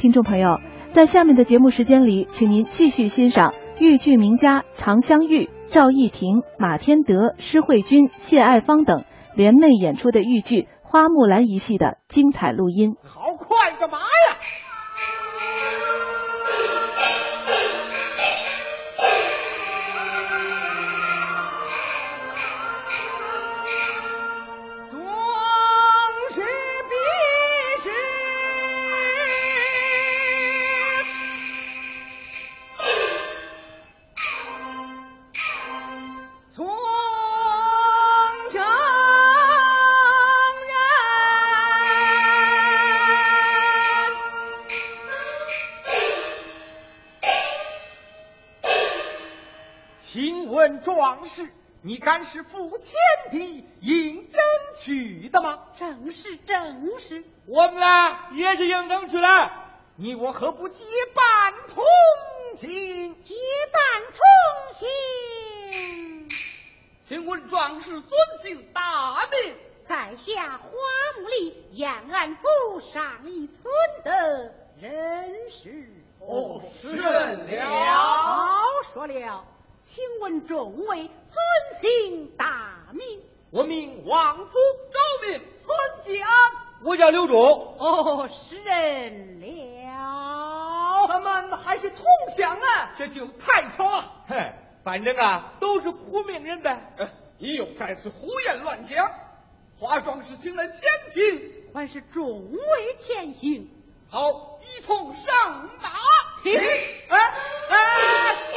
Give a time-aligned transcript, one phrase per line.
[0.00, 0.60] 听众朋友，
[0.92, 12.94] 在下面的节目时间里，请您继续欣赏豫剧名家常香玉、赵艺婷、马天德、施慧君、谢爱芳等联袂演出的豫剧《花木兰》一戏的精彩录音。
[13.04, 14.38] 好快干嘛呀？
[51.90, 52.94] 你敢是付钱
[53.32, 54.40] 的应征
[54.76, 55.58] 去的吗？
[55.76, 57.24] 正是，正是。
[57.46, 59.50] 我们俩也是应征去的。
[59.96, 61.82] 你我何不结伴同
[62.54, 63.20] 行？
[63.24, 63.34] 结
[63.72, 63.82] 伴
[64.12, 64.20] 同
[64.78, 66.28] 行。
[67.02, 69.56] 请问壮士孙姓大名？
[69.82, 70.68] 在下花
[71.20, 73.64] 木里延安府上一村
[74.04, 75.90] 的人士。
[76.20, 77.66] 哦，是了。
[77.66, 79.44] 好说了。
[79.82, 83.22] 请问众位尊姓大名？
[83.50, 84.52] 我名王福，
[84.90, 86.28] 周名孙江，
[86.84, 87.36] 我叫刘忠。
[87.78, 91.08] 哦，是人了。
[91.08, 92.04] 咱们还是同
[92.36, 94.04] 乡啊，这就太巧了。
[94.28, 94.52] 嘿，
[94.84, 96.94] 反正啊，都是苦命人呗。
[97.38, 99.10] 你又开始胡言乱讲。
[99.78, 100.78] 化妆是请了前
[101.10, 103.70] 行，还是众位前行？
[104.10, 105.24] 好，一同上
[105.80, 105.90] 马。
[106.42, 106.58] 请！
[106.58, 106.64] 哎
[107.68, 108.49] 哎。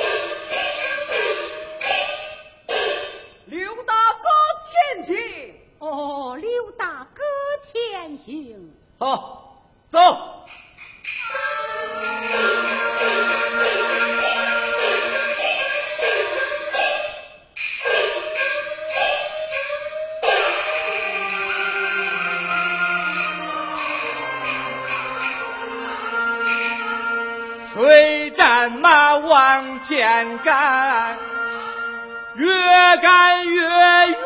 [8.26, 8.72] 行。
[8.98, 10.00] 好，走。
[27.74, 31.18] 水战马往前赶。
[32.36, 32.48] 越
[33.02, 34.18] 赶越远，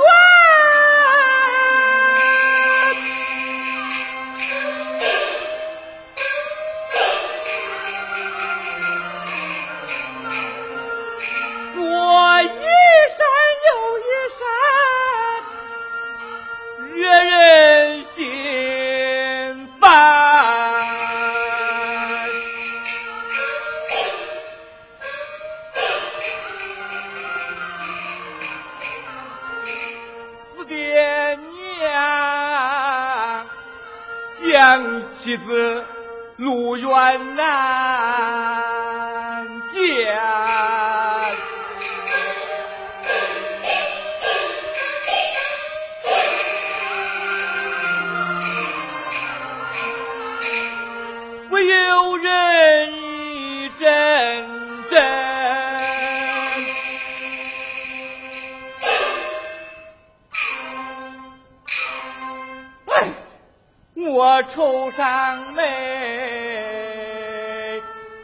[64.17, 65.63] 我愁上眉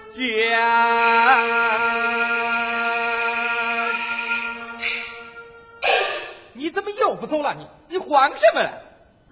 [0.10, 0.58] 间，
[6.54, 7.54] 你怎么又不走了？
[7.54, 8.82] 你你慌什么了？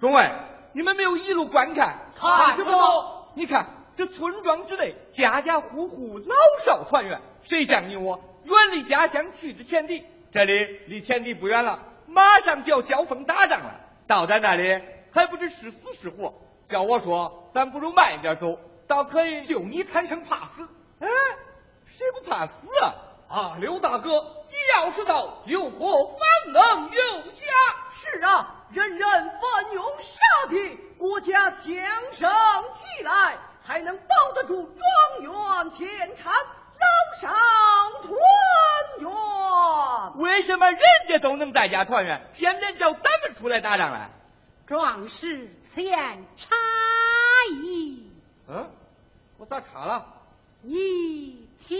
[0.00, 0.30] 众位，
[0.72, 3.32] 你们没有一路观看，看什么？
[3.34, 10.04] 你看这村庄之内，家家户户老少团圆，谁像你我远离家乡去之前敌？
[10.30, 14.80] 这里离前敌不远了，马上就要交锋打仗了，到咱那里
[15.10, 16.32] 还不知是死是活。
[16.72, 19.44] 叫我说，咱不如慢一点走，倒可以。
[19.44, 20.66] 救你贪生怕死，
[21.00, 21.06] 哎，
[21.84, 22.94] 谁不怕死啊？
[23.28, 24.10] 啊，刘大哥，
[24.48, 26.18] 你要知道，有国方
[26.52, 27.46] 能有家。
[27.94, 31.62] 是啊，人人奋勇杀敌，国家强
[32.10, 32.30] 盛
[32.72, 37.28] 起来，才能保得住庄园田产，老少
[38.02, 38.10] 团
[38.98, 40.22] 圆。
[40.22, 44.10] 为什么人家都能在家团圆，偏偏叫咱们出来打仗来？
[44.66, 46.54] 壮士前差
[47.62, 48.10] 异。
[48.48, 48.70] 嗯，
[49.38, 50.06] 我咋查了？
[50.62, 51.76] 你听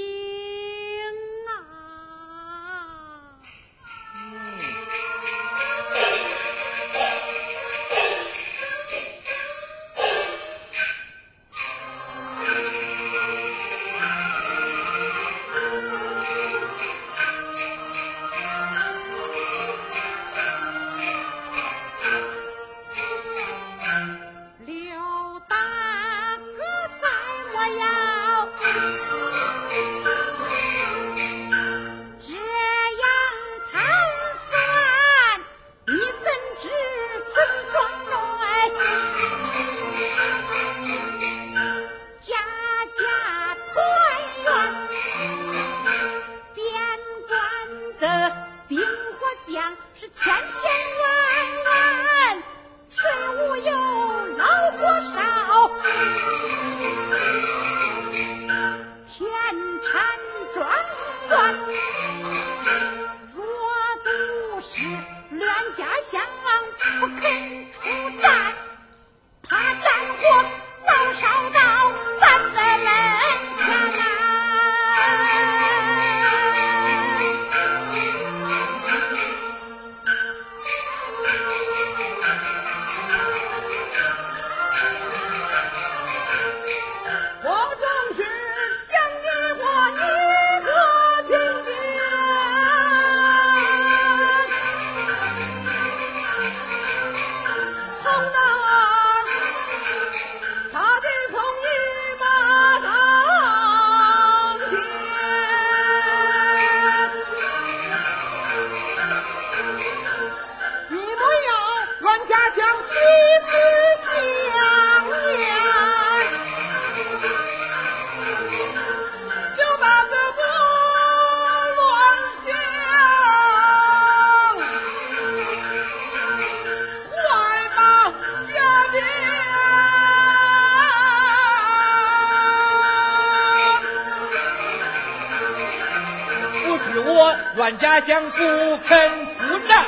[137.55, 138.39] 阮家将不
[138.79, 139.85] 肯出战，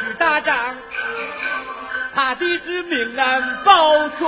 [0.00, 0.76] 去打仗，
[2.14, 4.18] 怕的是命难保全。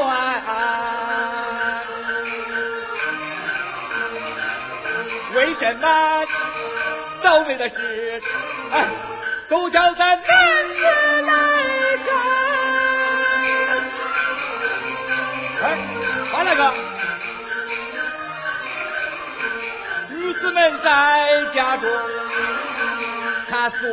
[5.34, 6.24] 为什么？
[7.20, 8.22] 倒霉的是，
[8.72, 8.86] 哎，
[9.48, 10.22] 都叫咱男子
[11.22, 11.32] 来
[12.06, 12.16] 干。
[15.62, 15.64] 哎，
[16.32, 16.72] 马大哥，
[20.28, 21.88] 女子们在家中，
[23.48, 23.88] 她所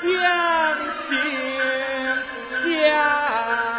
[0.00, 0.78] 想
[1.08, 3.73] 亲想。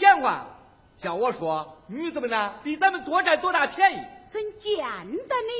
[0.00, 0.46] 闲话，
[0.96, 3.98] 叫我说女子们呢，比咱们多占多大便宜？
[4.30, 5.52] 怎见得呢？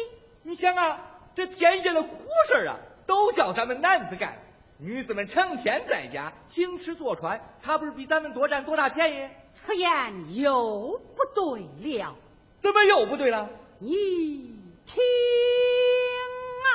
[0.44, 0.98] 你想啊，
[1.34, 2.08] 这天下的苦
[2.48, 4.38] 事啊，都叫咱们男子干，
[4.78, 9.28] 女子们成天在家行吃坐穿，她不是比咱们多占多大便宜？
[9.52, 11.60] 此言又不对
[11.98, 12.16] 了。
[12.62, 13.50] 怎么又不对了？
[13.78, 15.02] 你听
[16.64, 16.66] 啊！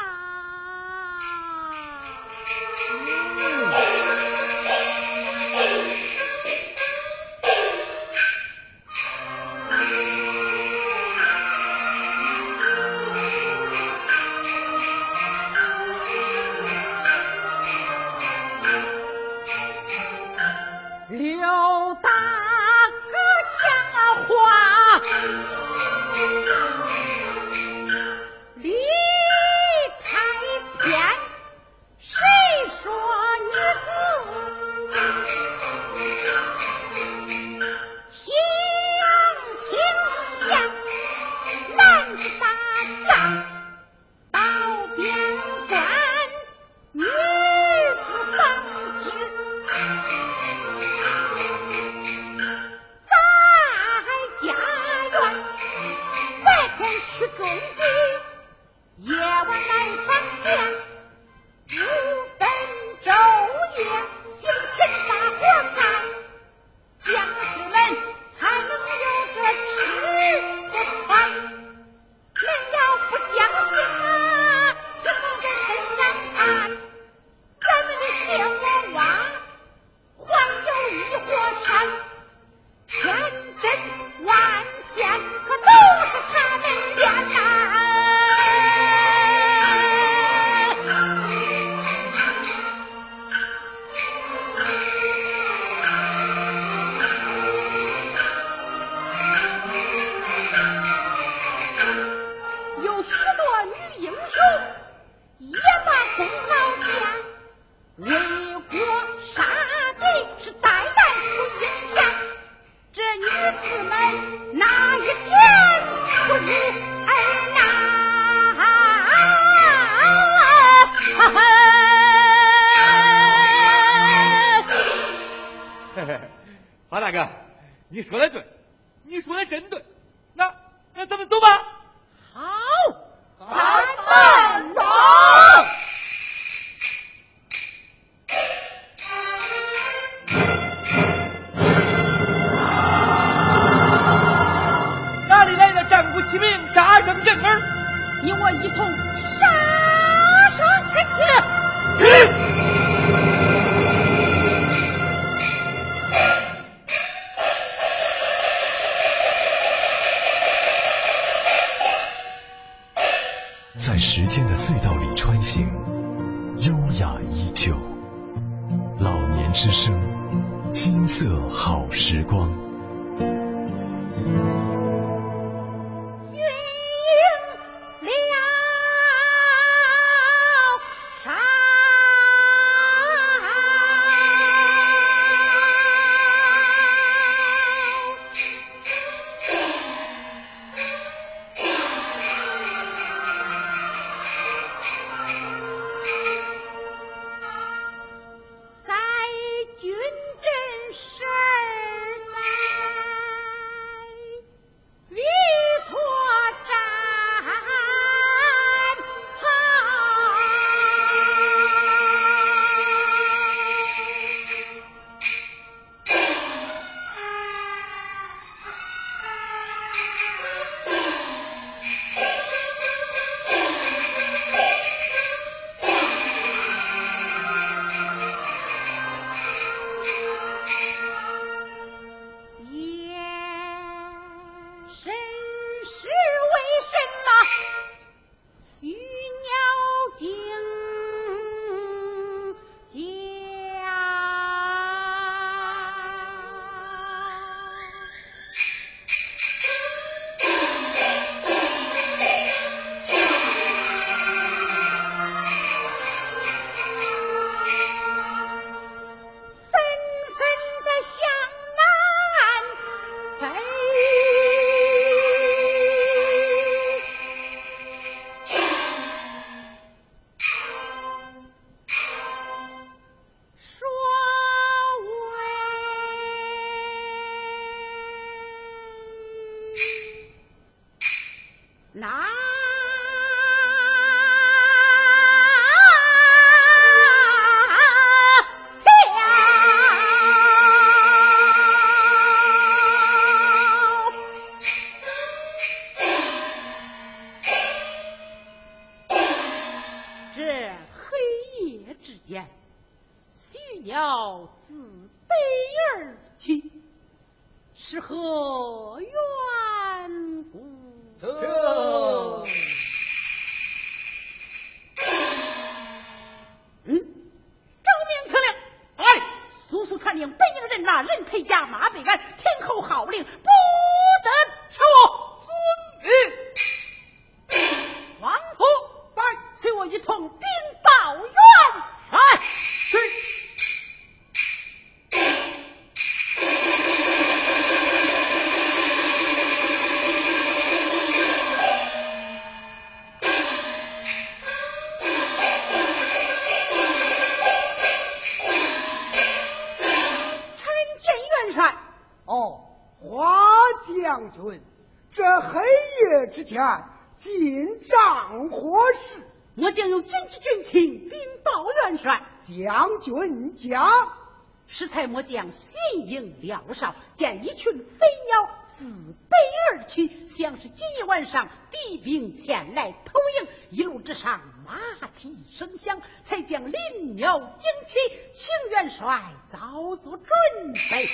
[365.07, 368.85] 末将心营辽少，见一群飞鸟自
[369.29, 369.37] 北
[369.71, 373.47] 而去，像是今夜晚上敌兵前来偷营。
[373.71, 374.79] 一路之上马
[375.17, 377.97] 蹄声响，才将林鸟惊起，
[378.33, 381.07] 请元帅早做准备。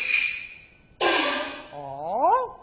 [1.73, 2.57] 哦。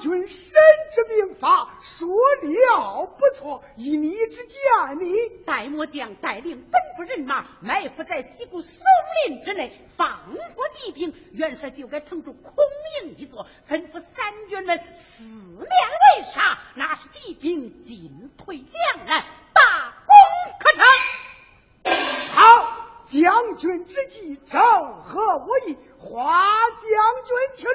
[0.00, 0.52] 军神
[0.94, 2.08] 之兵法说
[2.42, 4.56] 了不错，以你之见，
[4.98, 8.82] 你戴末将带领本部人马埋伏在西谷松
[9.26, 11.14] 林之内，放过敌兵。
[11.32, 12.54] 元帅就该腾出空
[13.02, 20.14] 营一座，吩咐三军们四面围杀，那是敌兵进退两难，大功
[20.58, 21.94] 可成。
[22.34, 22.76] 好。
[23.10, 24.62] 将军之计正
[25.02, 26.44] 合我意，华
[26.76, 26.88] 将
[27.26, 27.74] 军听令，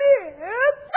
[0.94, 0.96] 在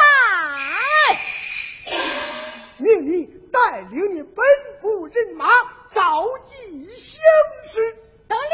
[2.78, 4.36] 命你带领你本
[4.80, 5.48] 部人马
[5.90, 7.20] 召集乡
[7.64, 7.96] 士，
[8.28, 8.44] 得令。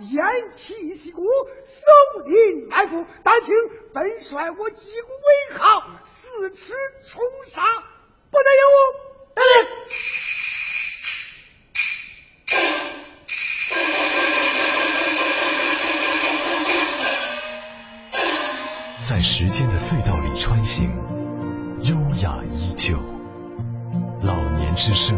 [0.00, 1.22] 偃旗息鼓，
[1.62, 1.82] 松
[2.26, 3.04] 林埋伏。
[3.22, 3.54] 但请
[3.92, 7.62] 本帅我击鼓为号，四处冲杀，
[8.30, 8.80] 不得有误。
[9.34, 9.68] 得令。
[19.08, 20.90] 在时间的隧道里穿行，
[21.82, 22.98] 优雅依旧。
[24.22, 25.16] 老年之声，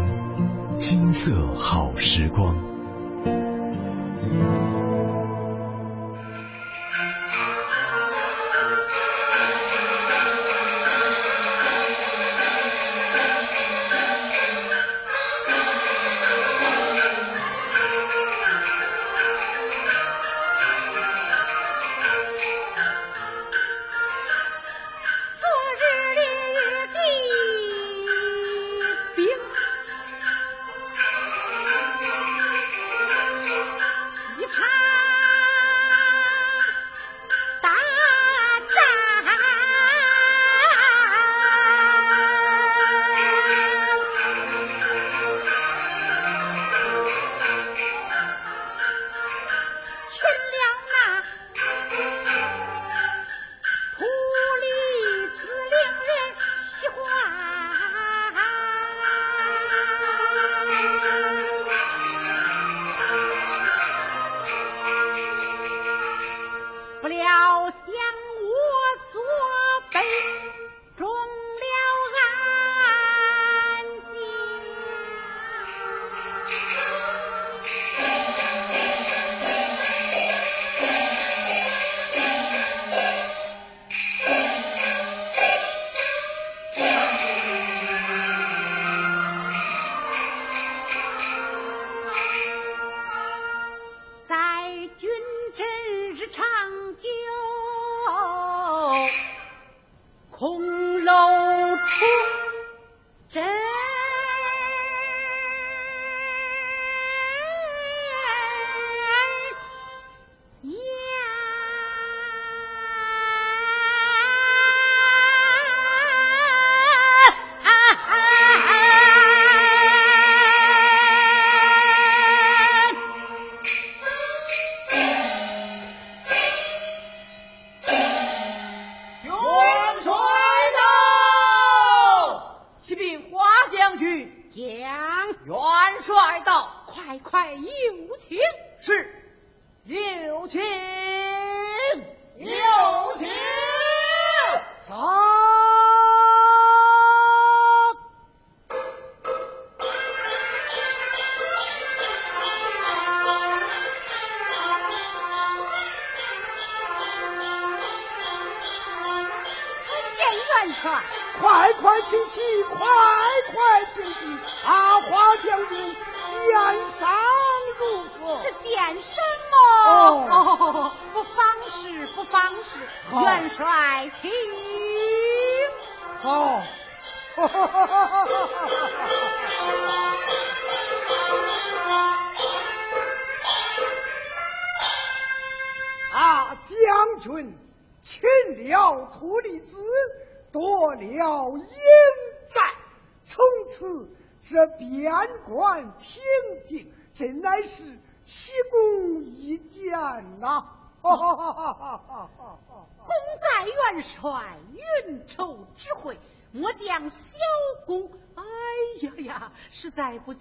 [0.77, 2.76] 金色好时光。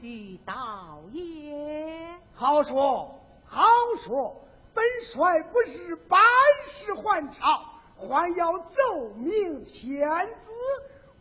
[0.06, 2.18] 在不及道也。
[2.34, 3.66] 好说好
[3.96, 6.16] 说，本帅不是百
[6.66, 7.42] 世还朝。
[7.98, 10.06] 还要奏明天
[10.38, 10.52] 子，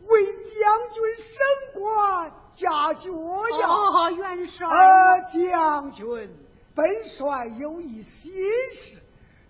[0.04, 3.66] 为将军升官加爵呀！
[3.66, 4.68] 哦，元帅。
[4.68, 6.36] 呃，将军，
[6.74, 8.30] 本帅有一心
[8.72, 9.00] 事，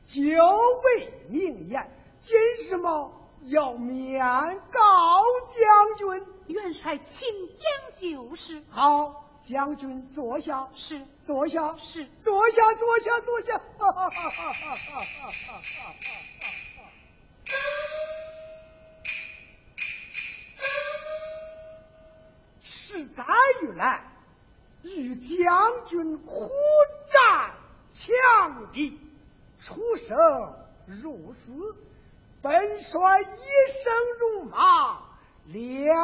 [0.04, 0.22] 久
[0.84, 3.10] 未明言，今日么
[3.42, 4.20] 要面
[4.70, 4.80] 告
[5.48, 6.26] 将军。
[6.46, 8.62] 元帅，请讲就是。
[8.70, 9.24] 好。
[9.46, 11.00] 将军坐下，是。
[11.22, 12.04] 坐下，是。
[12.18, 13.62] 坐下，坐下，坐下。
[22.60, 23.24] 十载
[23.62, 24.02] 以来，
[24.82, 26.50] 与将军苦
[27.06, 27.54] 战
[27.92, 28.98] 强敌，
[29.60, 30.18] 出生
[30.86, 31.76] 入死，
[32.42, 33.26] 本帅一
[33.70, 35.02] 生戎马，
[35.44, 35.94] 两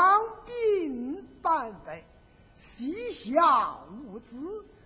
[0.46, 2.04] 鬓斑白，
[2.62, 4.36] 膝下无子，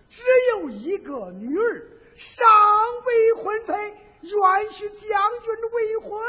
[0.09, 1.85] 只有一个女儿，
[2.15, 2.47] 尚
[3.05, 3.73] 未婚配，
[4.23, 4.99] 愿许将
[5.43, 6.19] 军未婚。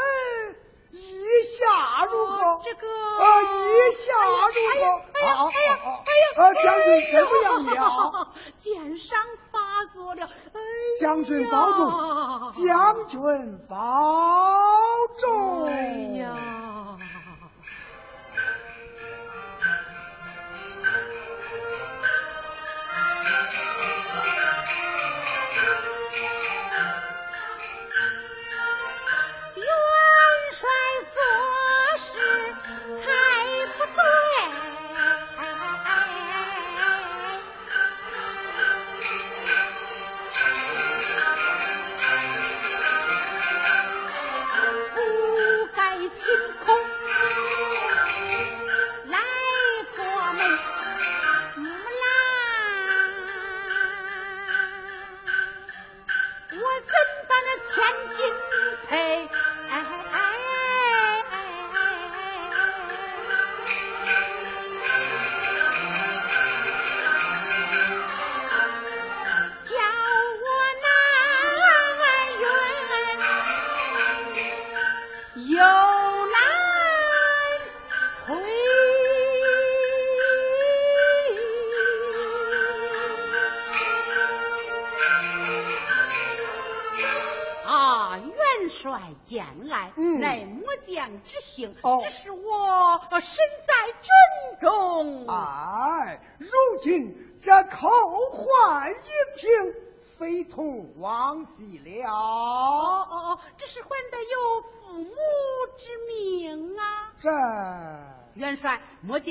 [0.91, 1.01] 意
[1.45, 2.61] 下如何？
[2.65, 4.49] 这个呃，意下如何？
[4.69, 7.79] 哎呀，哎呀，哎呀，呃，将军怎么样
[8.13, 8.33] 了？
[8.57, 9.19] 剑伤
[9.51, 10.27] 发作了。
[10.27, 10.61] 哎
[11.01, 13.77] 将军保重，将军保
[15.19, 15.65] 重。
[15.65, 15.73] 哎
[16.19, 16.68] 呀。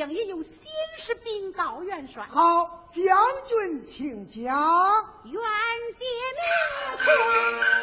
[0.10, 2.24] 也有心事禀告元帅。
[2.30, 3.18] 好，将
[3.48, 5.14] 军请讲。
[5.26, 5.42] 愿
[5.96, 6.42] 借明
[6.98, 7.06] 春，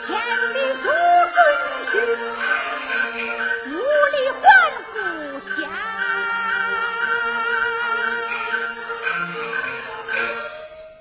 [0.03, 0.17] 千
[0.55, 0.85] 里出
[1.35, 1.37] 征
[1.91, 1.93] 去，
[3.71, 3.73] 无
[4.13, 4.43] 力还
[4.93, 4.97] 故
[5.41, 5.53] 乡。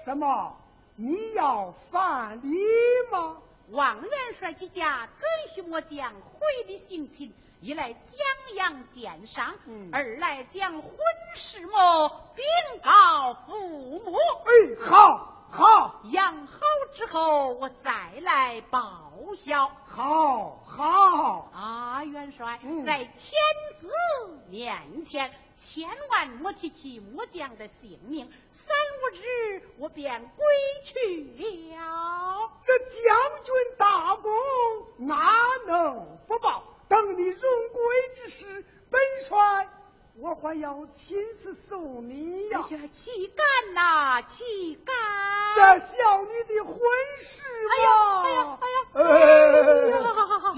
[0.06, 0.58] 怎么，
[0.96, 2.48] 你要反礼
[3.12, 3.38] 吗？
[3.70, 7.34] 望元帅几家准许末将回礼行亲。
[7.64, 8.20] 一来江
[8.58, 9.56] 阳见上，
[9.94, 10.92] 二来将婚
[11.34, 12.44] 事么禀
[12.84, 14.18] 告父母。
[14.18, 16.60] 哎，好，好，养好
[16.94, 19.72] 之后我再来报效。
[19.88, 23.32] 好，好啊，元帅，在天
[23.78, 23.90] 子
[24.50, 30.46] 面前，千万莫提起末将的性命，三五日我便归
[30.84, 32.52] 去了。
[32.62, 34.34] 这将军大功，
[34.98, 35.32] 哪
[35.66, 36.62] 能不报？
[36.94, 37.82] 等你荣归
[38.14, 39.68] 之时，本帅
[40.20, 42.64] 我还要亲自送你呀！
[42.70, 44.96] 哎呀，岂敢呐，岂敢！
[45.56, 46.78] 这小女的婚
[47.20, 49.02] 事嘛，哎呀，哎呀，哎
[49.90, 49.98] 呀！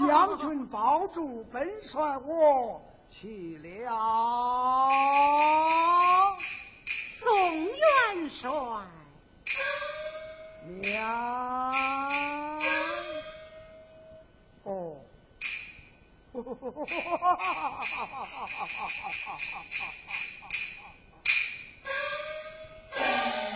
[0.06, 4.88] 将军保重，本帅我去了。
[7.08, 8.50] 宋元帅，
[10.82, 11.72] 娘，
[16.46, 17.36] 哈哈哈
[22.94, 23.55] 哈。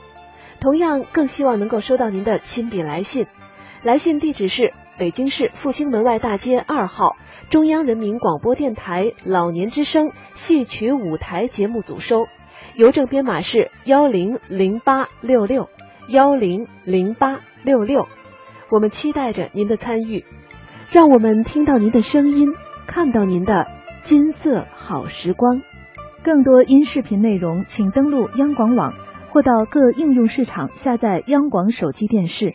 [0.61, 3.25] 同样，更希望能够收到您的亲笔来信，
[3.83, 4.71] 来信地址是。
[4.99, 7.15] 北京市复兴门外大街二号
[7.49, 12.27] 中央人民广播电台老年之声戏曲舞台节目组收，
[12.75, 15.69] 邮政编码是幺零零八六六
[16.07, 18.07] 幺零零八六六。
[18.69, 20.23] 我们期待着您的参与，
[20.91, 22.53] 让我们听到您的声音，
[22.85, 23.65] 看到您的
[24.01, 25.61] 金色好时光。
[26.21, 28.93] 更多音视频内容，请登录央广网
[29.31, 32.53] 或到各应用市场下载央广手机电视。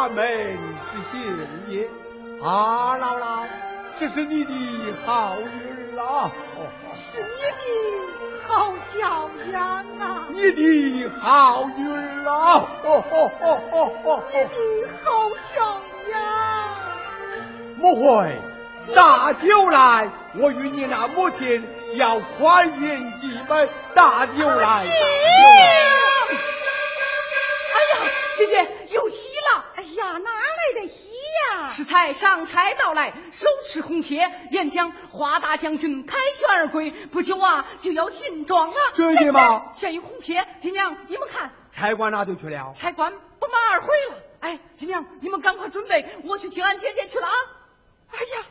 [0.00, 0.24] 是华门
[0.90, 1.20] 之幸
[1.68, 1.86] 也。
[2.42, 3.44] 啊，姥姥，
[3.98, 4.52] 这是你的
[5.04, 6.32] 好女儿啊！
[6.96, 9.60] 是你的好教养
[9.98, 10.26] 啊！
[10.30, 12.64] 你的好女儿啊！
[12.82, 14.22] 哦哦哦哦哦！
[14.32, 16.18] 你的好教养。
[17.76, 18.38] 莫会，
[18.94, 21.62] 大酒来，我与你那母亲
[21.96, 23.68] 要宽饮几杯。
[23.94, 24.86] 大酒来，
[31.90, 38.76] 才上柴到来，手持红铁，言将华大将军凯旋而归，不久啊就要进庄了。
[38.94, 39.72] 真的吗？
[39.74, 41.50] 现有红铁，爹娘你们看。
[41.72, 42.72] 差官哪就去了？
[42.78, 44.22] 差官不马而回了。
[44.38, 47.34] 哎，爹娘你们赶快准备，我去请俺姐姐去了啊！
[48.12, 48.46] 哎呀，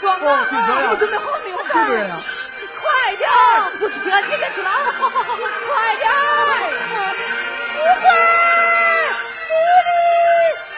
[0.00, 1.56] 就要进庄了，进庄了，你们准备好没有？
[1.62, 2.16] 几个人啊？
[2.80, 3.28] 快点，
[3.80, 4.76] 我去接俺姐姐去了啊！
[4.96, 6.10] 快点！
[7.76, 8.08] 不会，
[9.48, 9.52] 不
[9.86, 9.90] 理。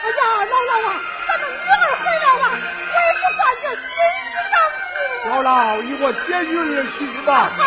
[0.03, 0.89] 哎呀，姥姥啊，
[1.27, 3.81] 咱们女儿回来了，回去换件新
[4.19, 4.53] 衣裳
[4.83, 4.91] 去。
[5.29, 5.47] 姥姥，
[5.81, 6.61] 你我接女儿
[6.97, 7.31] 去吧。
[7.57, 7.61] 好，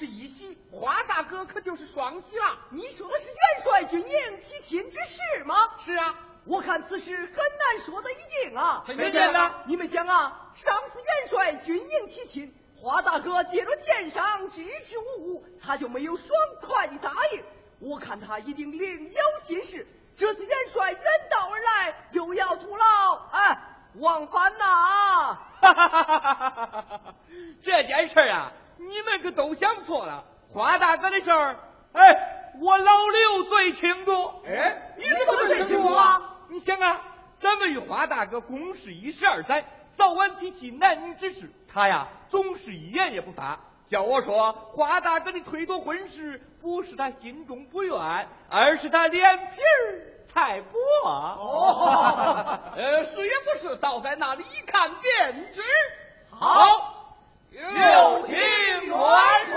[0.00, 2.58] 是一喜，花大哥可就是双喜了。
[2.70, 5.54] 你说的是元帅军营提亲之事吗？
[5.78, 6.14] 是啊，
[6.46, 8.16] 我看此事很难说的一
[8.48, 8.82] 定啊。
[8.86, 16.30] 很简单呐你们想啊，上次元帅军营提亲，花大哥借着箭伤支支吾吾，他就没有爽
[16.62, 17.44] 快的答应。
[17.78, 19.86] 我看他一定另有心事。
[20.16, 23.58] 这次元帅远道而来，又要徒劳，哎，
[23.96, 24.64] 往返呐、
[25.60, 27.00] 哈哈哈哈哈哈！
[27.62, 30.24] 这件事啊，你们可都想错了。
[30.52, 31.56] 花大哥的事儿，
[31.92, 34.12] 哎，我老刘最清楚。
[34.46, 36.38] 哎你怎么最清楚啊？
[36.48, 37.00] 你想啊，
[37.38, 39.64] 咱们与花大哥共事一十二载，
[39.94, 43.60] 早晚提起男女之事，他呀总是一言也不发。
[43.86, 47.94] 叫我说，花大哥的推脱婚事，不是他心中不愿，
[48.48, 50.78] 而是他脸皮儿太薄。
[51.04, 55.62] 哦 呃，是也不是，倒在那里一看便知。
[56.30, 56.99] 好，
[57.52, 58.96] 有请元
[59.46, 59.56] 帅。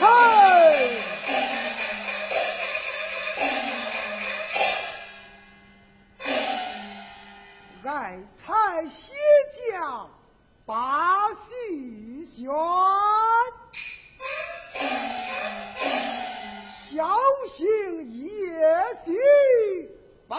[0.00, 0.04] 嗨！
[7.84, 9.12] 爱才写
[9.70, 10.08] 将
[10.64, 12.48] 把戏选，
[16.70, 17.06] 小
[17.46, 17.68] 心
[18.18, 18.24] 夜
[19.04, 19.12] 袭
[20.26, 20.38] 本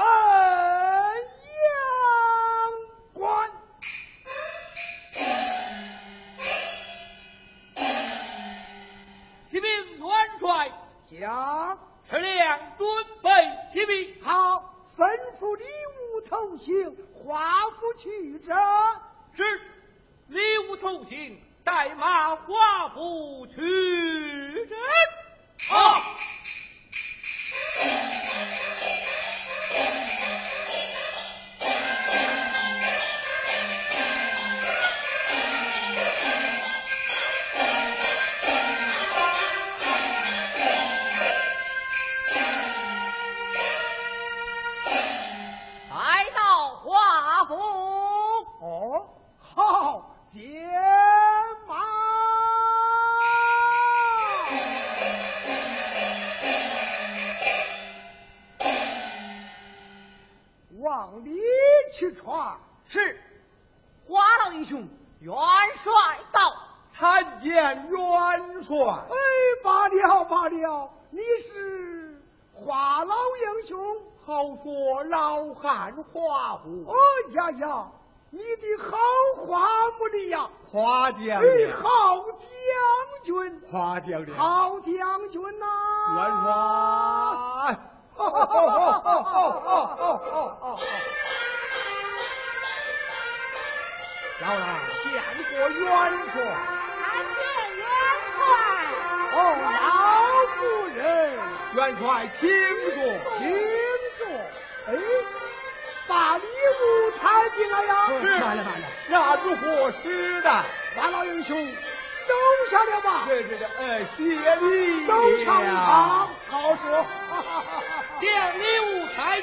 [10.43, 10.69] 帅，
[11.05, 12.87] 将车辆准
[13.21, 13.29] 备
[13.71, 14.21] 起兵。
[14.21, 18.53] 好，吩咐礼物同行，华府去者。
[19.37, 19.61] 是，
[20.27, 24.75] 礼物同行，带马华府去者。
[25.69, 26.03] 好。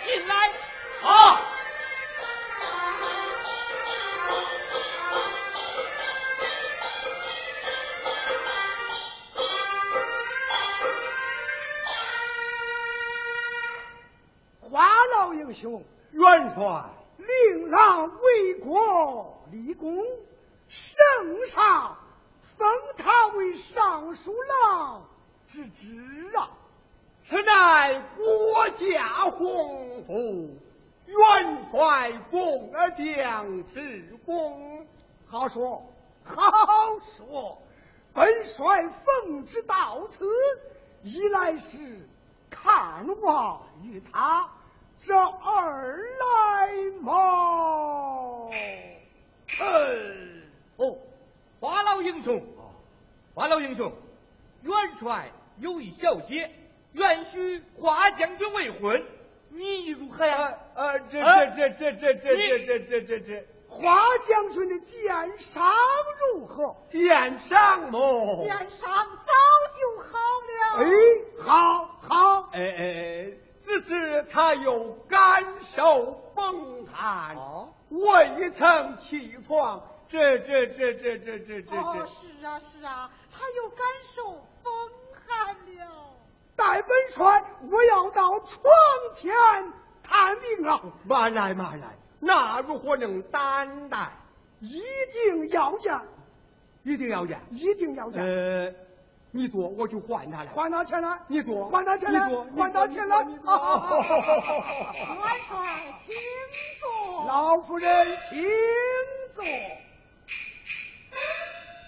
[0.07, 0.51] 进来。
[1.01, 1.39] 好。
[14.61, 14.87] 花
[15.17, 15.83] 老英雄，
[16.13, 16.85] 元帅，
[17.17, 20.05] 令郎为国立功，
[20.69, 21.03] 圣
[21.47, 21.99] 上
[22.43, 25.09] 封他为尚书郎
[25.49, 26.51] 之职啊！
[27.31, 30.59] 此乃国家宏福，
[31.07, 31.17] 元
[31.71, 34.85] 帅奉将之功。
[35.29, 35.89] 好说，
[36.25, 37.63] 好说，
[38.13, 40.29] 本帅奉旨到此，
[41.05, 42.01] 一来是
[42.51, 44.51] 看望于他，
[44.99, 47.13] 这二来嘛，
[50.79, 50.99] 哦，
[51.61, 52.43] 花老英雄，
[53.35, 53.93] 花老英雄，
[54.63, 56.51] 元帅有一小姐，
[56.93, 59.05] 愿许花将军未婚，
[59.51, 60.59] 你如何呀？
[60.75, 61.21] 呃，这
[61.55, 65.73] 这这这这这这这这这这，花将军的剑伤
[66.35, 66.77] 如何？
[66.89, 68.45] 剑伤么？
[68.45, 69.33] 剑伤早
[69.79, 70.19] 就好
[70.49, 70.85] 了。
[70.85, 70.91] 哎，
[71.43, 73.33] 好，好，哎哎哎，
[73.63, 75.45] 只是他有感
[75.77, 79.87] 受风寒，哦未曾起床。
[80.09, 84.91] 这这这这这这这哦，是啊是啊，他又感受风
[85.29, 86.10] 寒了。
[86.61, 88.63] 待本帅，我要到床
[89.15, 89.33] 前
[90.03, 90.83] 探病啊！
[91.05, 94.13] 慢来慢来，那如何能担待？
[94.61, 95.99] 一定要见，
[96.83, 97.41] 一定要见。
[97.51, 98.23] 一定要见。
[98.23, 98.75] 呃，
[99.31, 100.51] 你坐，我就换他了。
[100.55, 103.25] 还他钱来，你坐，还他钱来你坐，还他钱来。
[103.25, 103.57] 你坐元
[105.49, 106.15] 帅，请
[106.79, 107.25] 坐。
[107.27, 108.47] 老夫人，请
[109.33, 109.45] 坐。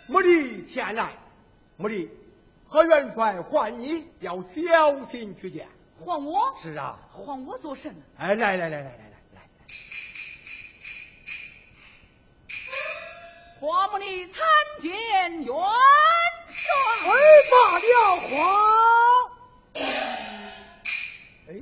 [0.07, 1.11] 没理前来，
[1.77, 2.11] 没理，
[2.73, 5.68] 何元帅唤你，要小心去见。
[6.03, 6.55] 换我？
[6.59, 7.95] 是啊，换我做甚？
[8.16, 8.93] 哎，来来来来来来
[9.35, 9.43] 来，
[13.61, 14.43] 花木里参
[14.81, 15.55] 见元
[16.49, 16.73] 帅。
[17.05, 17.11] 哎，
[17.51, 18.31] 罢了，花。
[21.49, 21.61] 哎，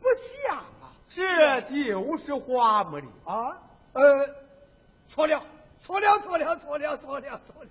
[0.00, 0.90] 不像啊。
[1.08, 3.06] 这就是花木里。
[3.24, 3.62] 啊，
[3.92, 4.28] 呃，
[5.06, 5.44] 错了，
[5.78, 7.68] 错了，错了，错了，错了，错了。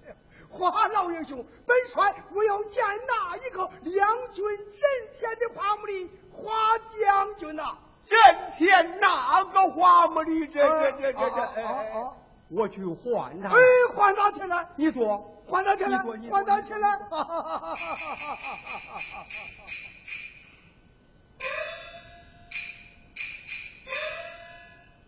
[0.54, 8.18] 花老英雄，本帅我要见那一个两军阵前的花木里花将军呐、阵
[8.58, 12.12] 前那个花木里，这这这这这，啊啊啊。
[12.50, 13.50] 我去换他。
[13.50, 13.56] 哎，
[13.96, 17.00] 换他钱来，你坐，换他钱来你坐你，坐还他钱来。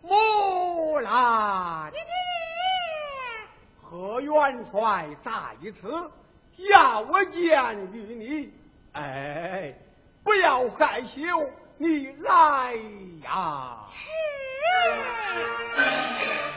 [0.02, 1.92] 木兰，
[3.98, 5.32] 何元帅在
[5.72, 6.12] 此，
[6.70, 8.54] 要我见与你。
[8.92, 9.74] 哎，
[10.22, 12.74] 不要害羞，你来
[13.24, 13.86] 呀！
[13.94, 14.10] 是。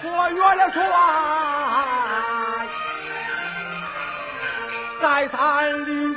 [0.03, 0.83] 何元帅
[5.01, 6.17] 在山里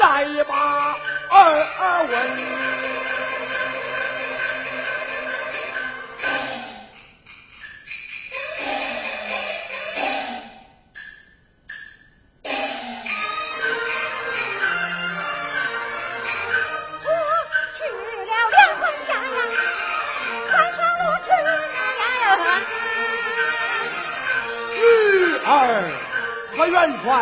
[0.00, 0.96] 来把
[1.30, 2.75] 二问。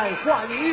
[0.04, 0.63] 美化你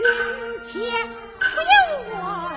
[0.00, 0.08] 军
[0.64, 0.80] 帖
[1.38, 2.49] 不由我？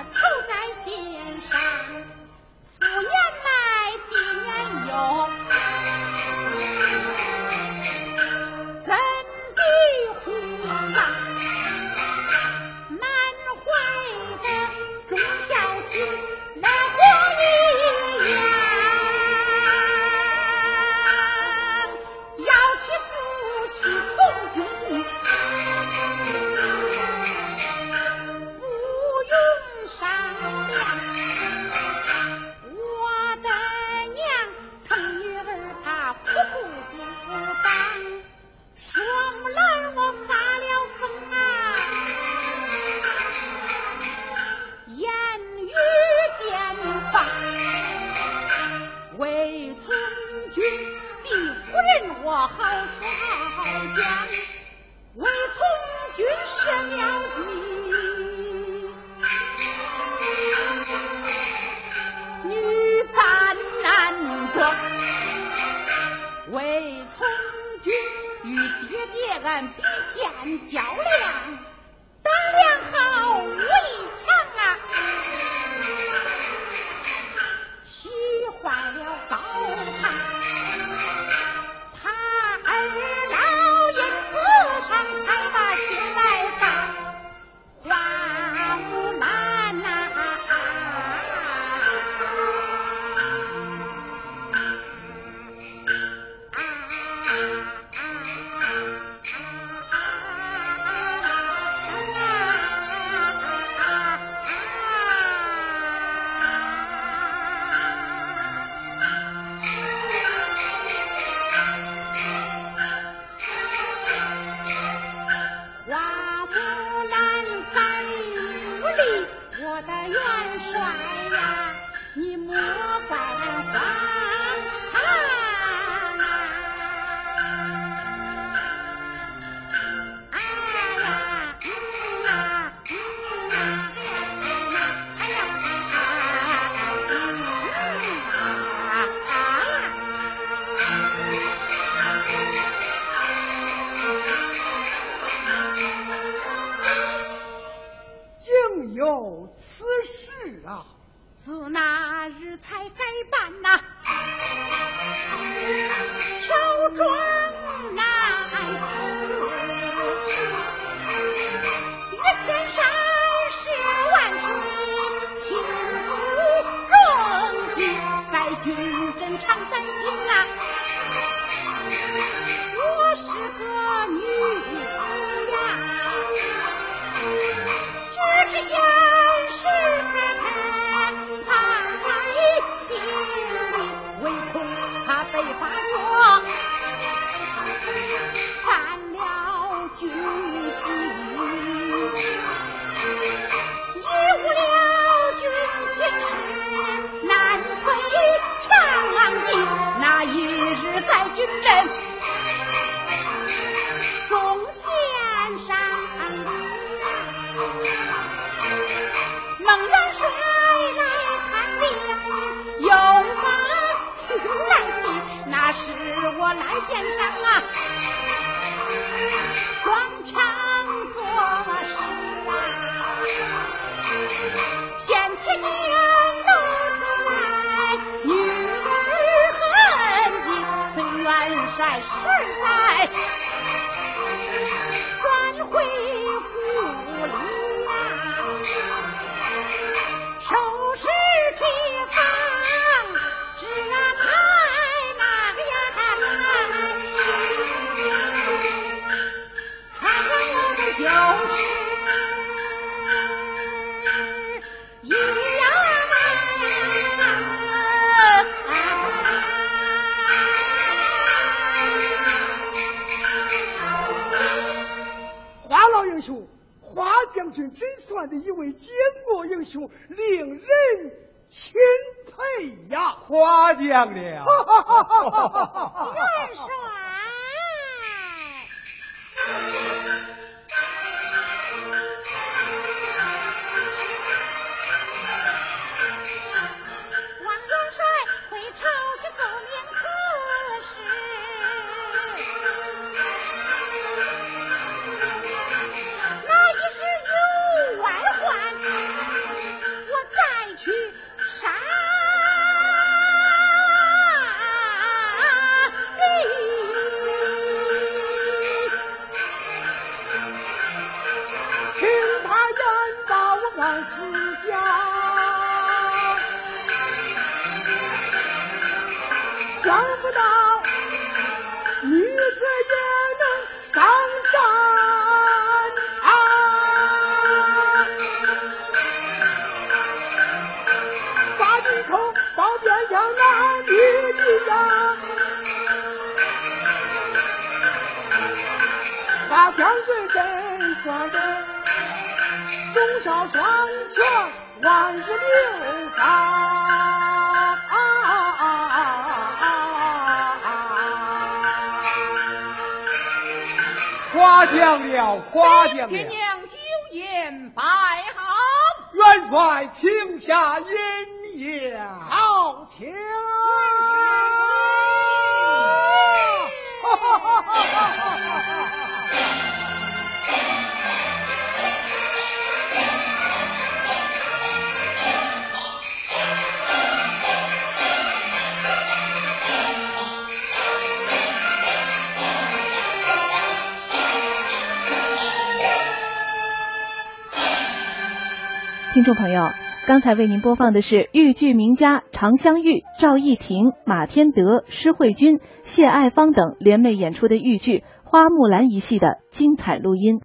[389.24, 389.70] 听众朋友，
[390.06, 400.40] 刚才为您播放的是豫剧名家常香玉、赵艺婷、马天德、施慧君、谢爱芳等联袂演出的豫剧《花木兰》一戏的精彩录音。